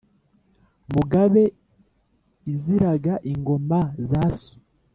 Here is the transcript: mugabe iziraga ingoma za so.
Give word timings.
mugabe 0.93 1.43
iziraga 2.53 3.13
ingoma 3.31 3.79
za 4.09 4.25
so. 4.37 4.53